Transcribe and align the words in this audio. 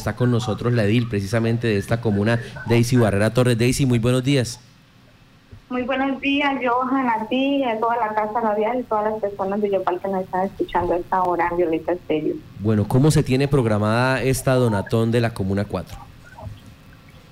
Está 0.00 0.14
con 0.14 0.30
nosotros 0.30 0.72
la 0.74 0.84
edil 0.84 1.08
precisamente 1.08 1.66
de 1.66 1.76
esta 1.76 2.00
comuna, 2.00 2.38
Daisy 2.66 2.96
Barrera 2.96 3.34
Torres. 3.34 3.58
Daisy, 3.58 3.84
muy 3.84 3.98
buenos 3.98 4.22
días. 4.22 4.60
Muy 5.70 5.82
buenos 5.82 6.20
días, 6.20 6.54
Johan, 6.64 7.08
a 7.08 7.26
ti, 7.26 7.64
a 7.64 7.80
toda 7.80 7.96
la 7.96 8.14
Casa 8.14 8.40
Radial 8.40 8.78
y 8.78 8.82
todas 8.84 9.10
las 9.10 9.20
personas 9.20 9.60
de 9.60 9.72
Yopal 9.72 9.98
que 9.98 10.06
nos 10.06 10.22
están 10.22 10.46
escuchando 10.46 10.92
a 10.94 10.98
esta 10.98 11.24
hora 11.24 11.48
en 11.50 11.56
Violeta 11.56 11.90
Estéreo. 11.94 12.36
Bueno, 12.60 12.86
¿cómo 12.86 13.10
se 13.10 13.24
tiene 13.24 13.48
programada 13.48 14.22
esta 14.22 14.54
donatón 14.54 15.10
de 15.10 15.20
la 15.20 15.34
Comuna 15.34 15.64
4? 15.64 15.98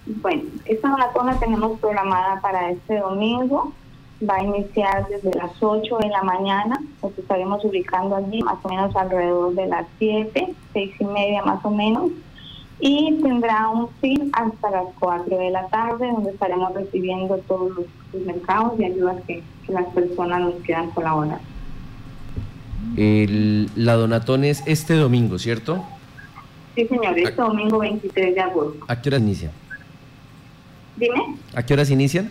Bueno, 0.06 0.42
esta 0.64 0.88
donatón 0.88 1.26
la 1.26 1.38
tenemos 1.38 1.78
programada 1.78 2.40
para 2.40 2.72
este 2.72 2.98
domingo. 2.98 3.72
Va 4.28 4.38
a 4.38 4.42
iniciar 4.42 5.06
desde 5.06 5.30
las 5.38 5.52
8 5.60 5.98
de 5.98 6.08
la 6.08 6.24
mañana. 6.24 6.82
Nos 7.00 7.16
estaremos 7.16 7.64
ubicando 7.64 8.16
allí 8.16 8.42
más 8.42 8.56
o 8.64 8.68
menos 8.68 8.96
alrededor 8.96 9.54
de 9.54 9.68
las 9.68 9.86
7, 10.00 10.52
6 10.72 10.94
y 10.98 11.04
media 11.04 11.44
más 11.44 11.64
o 11.64 11.70
menos 11.70 12.10
y 12.78 13.18
tendrá 13.22 13.68
un 13.68 13.88
fin 14.00 14.30
hasta 14.32 14.70
las 14.70 14.86
4 14.98 15.38
de 15.38 15.50
la 15.50 15.66
tarde 15.68 16.06
donde 16.08 16.30
estaremos 16.30 16.74
recibiendo 16.74 17.38
todos 17.48 17.72
los, 17.74 17.86
mercados 18.24 18.78
y 18.78 18.84
ayudas 18.84 19.16
que, 19.26 19.42
las 19.68 19.86
personas 19.86 20.40
nos 20.42 20.54
quieran 20.62 20.90
colaborar. 20.92 21.40
El, 22.96 23.68
la 23.74 23.94
donatón 23.94 24.44
es 24.44 24.62
este 24.64 24.94
domingo, 24.94 25.40
¿cierto? 25.40 25.84
Sí, 26.76 26.86
señor, 26.86 27.18
este 27.18 27.42
domingo 27.42 27.80
23 27.80 28.34
de 28.34 28.40
agosto. 28.40 28.84
¿A 28.86 29.02
qué 29.02 29.08
horas 29.08 29.22
inician? 29.22 29.50
Dime. 30.96 31.36
¿A 31.54 31.64
qué 31.64 31.74
horas 31.74 31.90
inician? 31.90 32.30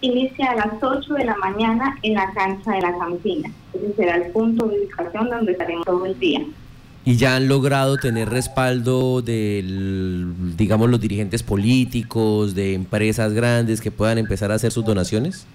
Inicia 0.00 0.52
a 0.52 0.54
las 0.54 0.80
8 0.80 1.12
de 1.14 1.24
la 1.24 1.34
mañana 1.36 1.98
en 2.02 2.14
la 2.14 2.32
cancha 2.32 2.70
de 2.70 2.82
la 2.82 2.96
Campina. 2.96 3.50
Ese 3.72 3.94
será 3.94 4.16
el 4.16 4.30
punto 4.30 4.66
de 4.68 4.78
ubicación 4.78 5.28
donde 5.28 5.52
estaremos 5.52 5.84
todo 5.84 6.06
el 6.06 6.16
día 6.20 6.46
y 7.04 7.16
ya 7.16 7.36
han 7.36 7.48
logrado 7.48 7.98
tener 7.98 8.30
respaldo 8.30 9.20
de, 9.20 9.62
digamos, 10.56 10.88
los 10.88 11.00
dirigentes 11.00 11.42
políticos, 11.42 12.54
de 12.54 12.74
empresas 12.74 13.32
grandes 13.34 13.80
que 13.80 13.90
puedan 13.90 14.18
empezar 14.18 14.50
a 14.50 14.54
hacer 14.54 14.72
sus 14.72 14.84
donaciones? 14.84 15.46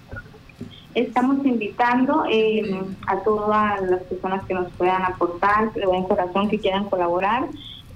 Estamos 0.94 1.44
invitando 1.44 2.24
eh, 2.30 2.62
a 3.06 3.18
todas 3.20 3.82
las 3.82 4.02
personas 4.02 4.44
que 4.46 4.54
nos 4.54 4.70
puedan 4.72 5.02
aportar, 5.02 5.72
de 5.72 5.86
buen 5.86 6.04
corazón, 6.04 6.48
que 6.48 6.58
quieran 6.58 6.88
colaborar. 6.88 7.48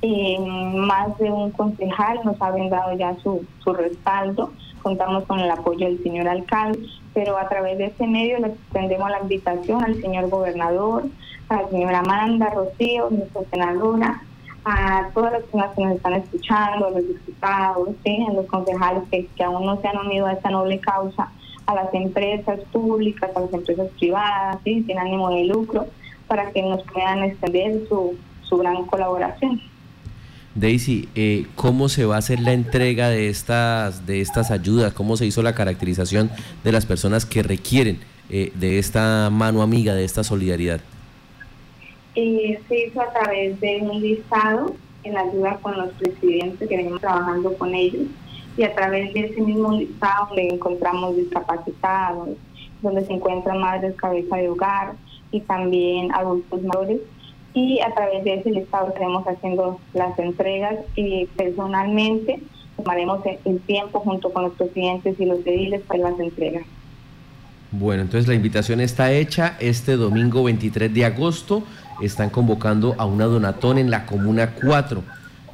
Eh, 0.03 0.39
más 0.75 1.17
de 1.19 1.31
un 1.31 1.51
concejal 1.51 2.21
nos 2.25 2.41
ha 2.41 2.51
brindado 2.51 2.97
ya 2.97 3.17
su, 3.23 3.45
su 3.63 3.73
respaldo. 3.73 4.53
Contamos 4.85 5.25
con 5.25 5.41
el 5.41 5.51
apoyo 5.51 5.87
del 5.87 6.03
señor 6.03 6.29
alcalde, 6.29 6.79
pero 7.15 7.39
a 7.39 7.49
través 7.49 7.79
de 7.79 7.87
este 7.87 8.07
medio 8.07 8.39
le 8.39 8.49
extendemos 8.49 9.11
la 9.11 9.21
invitación 9.21 9.83
al 9.83 9.99
señor 9.99 10.29
gobernador, 10.29 11.05
a 11.49 11.63
la 11.63 11.69
señora 11.71 12.01
Amanda, 12.01 12.51
Rocío, 12.51 13.09
nuestra 13.09 13.45
senadora, 13.51 14.21
a 14.67 15.09
todas 15.15 15.33
las 15.33 15.43
personas 15.45 15.75
que 15.75 15.85
nos 15.87 15.97
están 15.97 16.13
escuchando, 16.13 16.87
a 16.89 16.91
los 16.91 17.09
diputados, 17.09 17.89
¿sí? 18.05 18.27
a 18.29 18.35
los 18.35 18.45
concejales 18.45 19.05
que, 19.11 19.43
aún 19.43 19.65
no 19.65 19.81
se 19.81 19.89
han 19.89 19.97
unido 19.97 20.27
a 20.27 20.35
esta 20.35 20.51
noble 20.51 20.79
causa, 20.81 21.33
a 21.65 21.75
las 21.75 21.95
empresas 21.95 22.61
públicas, 22.71 23.31
a 23.35 23.41
las 23.41 23.55
empresas 23.55 23.89
privadas, 23.99 24.59
¿sí? 24.65 24.83
sin 24.83 24.99
ánimo 24.99 25.31
de 25.31 25.45
lucro, 25.45 25.87
para 26.29 26.51
que 26.53 26.63
nos 26.63 26.83
puedan 26.83 27.23
extender 27.23 27.89
su, 27.89 28.19
su 28.43 28.59
gran 28.59 28.85
colaboración. 28.85 29.63
Daisy, 30.55 31.09
eh, 31.15 31.47
¿cómo 31.57 31.89
se 31.89 32.05
va 32.05 32.17
a 32.17 32.19
hacer 32.19 32.41
la 32.41 32.53
entrega 32.53 33.09
de 33.09 33.29
estas, 33.29 34.07
de 34.07 34.21
estas 34.21 34.51
ayudas? 34.51 34.93
¿Cómo 34.93 35.17
se 35.17 35.27
hizo 35.27 35.43
la 35.43 35.55
caracterización 35.55 36.31
de 36.63 36.73
las 36.73 36.87
personas 36.87 37.27
que 37.27 37.43
requieren 37.43 37.99
eh, 38.31 38.53
de 38.55 38.79
esta 38.79 39.31
mano 39.31 39.63
amiga, 39.63 39.95
de 39.95 40.05
esta 40.05 40.23
solidaridad? 40.23 40.81
eh, 42.15 42.61
se 42.69 42.87
hizo 42.87 43.01
a 43.01 43.13
través 43.13 43.61
de 43.61 43.79
un 43.83 44.01
listado 44.01 44.75
en 45.03 45.17
ayuda 45.17 45.59
con 45.61 45.77
los 45.77 45.91
presidentes 45.95 46.69
que 46.69 46.77
venimos 46.77 47.01
trabajando 47.01 47.57
con 47.57 47.75
ellos 47.75 48.07
y 48.57 48.63
a 48.63 48.75
través 48.75 49.13
de 49.13 49.21
ese 49.21 49.41
mismo 49.41 49.73
listado 49.73 50.29
le 50.35 50.49
encontramos 50.55 51.17
discapacitados, 51.17 52.31
donde 52.81 53.05
se 53.05 53.13
encuentran 53.13 53.59
madres 53.59 53.95
cabeza 53.97 54.37
de 54.37 54.49
hogar 54.49 54.95
y 55.33 55.41
también 55.41 56.13
adultos 56.13 56.63
mayores 56.63 57.01
y 57.55 57.81
a 57.81 57.95
través 57.95 58.25
de 58.25 58.35
ese 58.35 58.51
listado 58.51 58.89
estaremos 58.89 59.25
haciendo 59.27 59.81
las 59.95 60.19
entregas 60.19 60.75
y 60.97 61.27
personalmente 61.37 62.41
tomaremos 62.77 63.21
el 63.45 63.61
tiempo 63.61 64.01
junto 64.01 64.33
con 64.33 64.43
los 64.43 64.53
presidentes 64.55 65.19
y 65.19 65.25
los 65.25 65.39
ediles 65.47 65.81
para 65.83 66.11
las 66.11 66.19
entregas. 66.19 66.65
Bueno, 67.71 68.03
entonces 68.03 68.29
la 68.29 68.35
invitación 68.35 68.81
está 68.81 69.13
hecha 69.13 69.57
este 69.61 69.97
domingo 69.97 70.45
23 70.45 70.93
de 70.93 71.05
agosto. 71.05 71.63
Están 72.03 72.31
convocando 72.31 72.95
a 72.99 73.05
una 73.05 73.25
donatón 73.25 73.79
en 73.79 73.91
la 73.91 74.05
Comuna 74.07 74.55
4. 74.61 75.03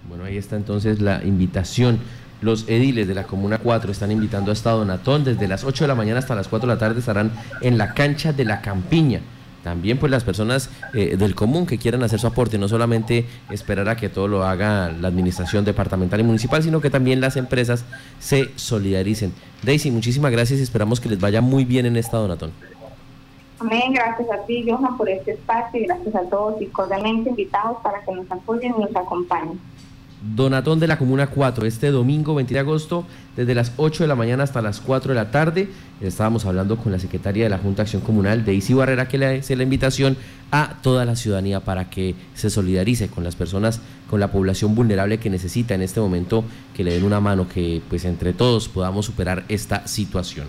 Bueno, 0.09 0.25
ahí 0.25 0.35
está 0.35 0.57
entonces 0.57 0.99
la 0.99 1.23
invitación. 1.23 1.99
Los 2.41 2.67
ediles 2.67 3.07
de 3.07 3.15
la 3.15 3.23
Comuna 3.23 3.59
4 3.59 3.93
están 3.93 4.11
invitando 4.11 4.51
a 4.51 4.53
esta 4.53 4.71
donatón. 4.71 5.23
Desde 5.23 5.47
las 5.47 5.63
8 5.63 5.85
de 5.85 5.87
la 5.87 5.95
mañana 5.95 6.19
hasta 6.19 6.35
las 6.35 6.49
4 6.49 6.67
de 6.67 6.75
la 6.75 6.77
tarde 6.77 6.99
estarán 6.99 7.31
en 7.61 7.77
la 7.77 7.93
cancha 7.93 8.33
de 8.33 8.43
la 8.43 8.59
Campiña 8.59 9.21
también 9.65 9.97
pues 9.97 10.11
las 10.11 10.23
personas 10.23 10.69
eh, 10.93 11.17
del 11.17 11.33
común 11.33 11.65
que 11.65 11.79
quieran 11.79 12.03
hacer 12.03 12.19
su 12.19 12.27
aporte, 12.27 12.59
no 12.59 12.67
solamente 12.67 13.25
esperar 13.49 13.89
a 13.89 13.97
que 13.97 14.09
todo 14.09 14.27
lo 14.27 14.43
haga 14.43 14.91
la 14.91 15.07
administración 15.07 15.65
departamental 15.65 16.19
y 16.19 16.23
municipal, 16.23 16.61
sino 16.61 16.81
que 16.81 16.91
también 16.91 17.19
las 17.19 17.35
empresas 17.35 17.83
se 18.19 18.51
solidaricen. 18.57 19.33
Daisy, 19.63 19.89
muchísimas 19.89 20.31
gracias 20.31 20.59
y 20.59 20.61
esperamos 20.61 20.99
que 20.99 21.09
les 21.09 21.19
vaya 21.19 21.41
muy 21.41 21.65
bien 21.65 21.87
en 21.87 21.97
esta 21.97 22.17
donatón. 22.17 22.51
Amén, 23.59 23.93
gracias 23.93 24.29
a 24.29 24.45
ti, 24.45 24.65
Johan, 24.67 24.97
por 24.97 25.07
este 25.09 25.31
espacio 25.31 25.79
y 25.79 25.85
gracias 25.85 26.13
a 26.15 26.29
todos 26.29 26.61
y 26.61 26.65
cordialmente 26.67 27.29
invitados 27.29 27.77
para 27.81 28.03
que 28.03 28.11
nos 28.11 28.29
apoyen 28.29 28.73
y 28.77 28.81
nos 28.81 28.95
acompañen. 28.95 29.59
Donatón 30.33 30.79
de 30.79 30.87
la 30.87 30.97
Comuna 30.97 31.27
4, 31.27 31.67
este 31.67 31.91
domingo 31.91 32.33
20 32.33 32.53
de 32.53 32.59
agosto, 32.59 33.05
desde 33.35 33.53
las 33.53 33.73
8 33.77 34.03
de 34.03 34.07
la 34.07 34.15
mañana 34.15 34.43
hasta 34.43 34.61
las 34.61 34.81
4 34.81 35.09
de 35.09 35.15
la 35.15 35.29
tarde. 35.29 35.69
Estábamos 36.01 36.45
hablando 36.45 36.77
con 36.77 36.91
la 36.91 36.99
secretaria 36.99 37.43
de 37.43 37.49
la 37.49 37.59
Junta 37.59 37.83
Acción 37.83 38.01
Comunal, 38.01 38.43
Daisy 38.43 38.73
Barrera, 38.73 39.07
que 39.07 39.19
le 39.19 39.37
hace 39.37 39.55
la 39.55 39.63
invitación 39.63 40.17
a 40.51 40.77
toda 40.81 41.05
la 41.05 41.15
ciudadanía 41.15 41.59
para 41.59 41.89
que 41.89 42.15
se 42.33 42.49
solidarice 42.49 43.07
con 43.07 43.23
las 43.23 43.35
personas, 43.35 43.81
con 44.09 44.19
la 44.19 44.31
población 44.31 44.73
vulnerable 44.73 45.19
que 45.19 45.29
necesita 45.29 45.75
en 45.75 45.83
este 45.83 45.99
momento 45.99 46.43
que 46.73 46.83
le 46.83 46.93
den 46.93 47.03
una 47.03 47.19
mano, 47.19 47.47
que 47.47 47.81
pues 47.87 48.03
entre 48.05 48.33
todos 48.33 48.67
podamos 48.67 49.05
superar 49.05 49.43
esta 49.47 49.85
situación. 49.87 50.47